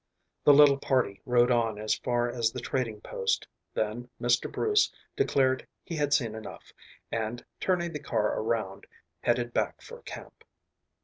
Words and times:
The 0.43 0.53
little 0.55 0.79
party 0.79 1.21
rode 1.27 1.51
on 1.51 1.77
as 1.77 1.93
far 1.93 2.27
as 2.27 2.51
the 2.51 2.59
trading 2.59 3.01
post, 3.01 3.47
then 3.75 4.09
Mr. 4.19 4.51
Bruce 4.51 4.91
declared 5.15 5.67
he 5.83 5.95
had 5.95 6.11
seen 6.11 6.33
enough, 6.33 6.73
and 7.11 7.45
turning 7.59 7.93
the 7.93 7.99
car 7.99 8.39
around 8.39 8.87
headed 9.21 9.53
back 9.53 9.79
for 9.83 10.01
camp. 10.01 10.43